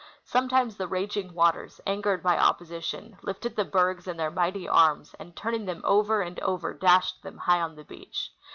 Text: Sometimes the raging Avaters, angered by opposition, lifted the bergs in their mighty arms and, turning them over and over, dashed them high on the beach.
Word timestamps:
Sometimes 0.25 0.77
the 0.77 0.87
raging 0.87 1.29
Avaters, 1.31 1.79
angered 1.85 2.23
by 2.23 2.35
opposition, 2.35 3.19
lifted 3.21 3.55
the 3.55 3.63
bergs 3.63 4.07
in 4.07 4.17
their 4.17 4.31
mighty 4.31 4.67
arms 4.67 5.13
and, 5.19 5.35
turning 5.35 5.65
them 5.65 5.81
over 5.83 6.23
and 6.23 6.39
over, 6.39 6.73
dashed 6.73 7.21
them 7.21 7.37
high 7.37 7.61
on 7.61 7.75
the 7.75 7.83
beach. 7.85 8.31